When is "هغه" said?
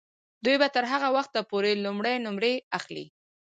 0.91-1.09